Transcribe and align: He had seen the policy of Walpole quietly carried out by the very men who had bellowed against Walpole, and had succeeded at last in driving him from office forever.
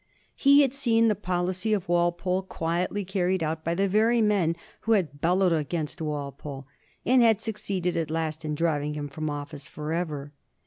He 0.35 0.63
had 0.63 0.73
seen 0.73 1.09
the 1.09 1.13
policy 1.15 1.73
of 1.73 1.87
Walpole 1.87 2.41
quietly 2.41 3.05
carried 3.05 3.43
out 3.43 3.63
by 3.63 3.75
the 3.75 3.87
very 3.87 4.19
men 4.19 4.55
who 4.79 4.93
had 4.93 5.21
bellowed 5.21 5.53
against 5.53 6.01
Walpole, 6.01 6.65
and 7.05 7.21
had 7.21 7.39
succeeded 7.39 7.95
at 7.95 8.09
last 8.09 8.43
in 8.43 8.55
driving 8.55 8.95
him 8.95 9.07
from 9.07 9.29
office 9.29 9.67
forever. 9.67 10.31